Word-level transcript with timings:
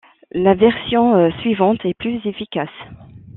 La 0.33 0.55
version 0.55 1.29
suivante 1.43 1.85
est 1.85 1.93
plus 1.93 2.25
efficace. 2.25 2.73